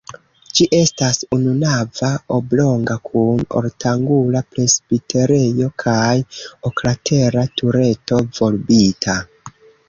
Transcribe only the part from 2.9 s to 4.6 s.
kun ortangula